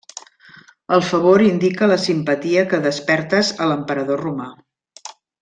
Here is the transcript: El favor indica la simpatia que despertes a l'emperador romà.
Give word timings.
El 0.95 1.03
favor 1.09 1.43
indica 1.47 1.89
la 1.91 1.97
simpatia 2.05 2.63
que 2.73 2.81
despertes 2.87 3.53
a 3.67 3.69
l'emperador 3.73 4.25
romà. 4.31 4.49